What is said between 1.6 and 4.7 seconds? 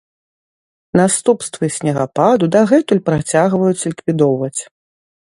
снегападу дагэтуль працягваюць ліквідоўваць.